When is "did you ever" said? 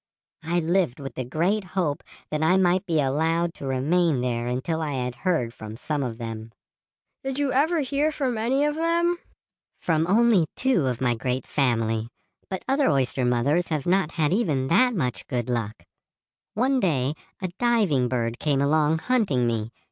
7.23-7.81